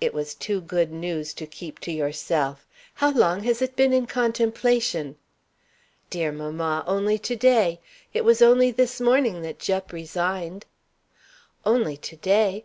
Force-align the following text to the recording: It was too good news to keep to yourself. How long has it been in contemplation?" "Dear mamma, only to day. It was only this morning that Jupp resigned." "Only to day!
It 0.00 0.14
was 0.14 0.36
too 0.36 0.60
good 0.60 0.92
news 0.92 1.34
to 1.34 1.48
keep 1.48 1.80
to 1.80 1.90
yourself. 1.90 2.64
How 2.94 3.10
long 3.10 3.42
has 3.42 3.60
it 3.60 3.74
been 3.74 3.92
in 3.92 4.06
contemplation?" 4.06 5.16
"Dear 6.10 6.30
mamma, 6.30 6.84
only 6.86 7.18
to 7.18 7.34
day. 7.34 7.80
It 8.14 8.24
was 8.24 8.40
only 8.40 8.70
this 8.70 9.00
morning 9.00 9.42
that 9.42 9.58
Jupp 9.58 9.92
resigned." 9.92 10.64
"Only 11.66 11.96
to 11.96 12.14
day! 12.14 12.58